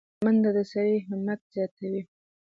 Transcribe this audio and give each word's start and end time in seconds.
منډه 0.25 0.51
د 0.57 0.59
سړي 0.71 0.97
همت 1.09 1.39
زیاتوي 1.53 2.01